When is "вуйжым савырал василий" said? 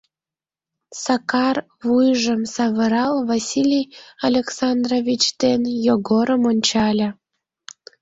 1.83-3.85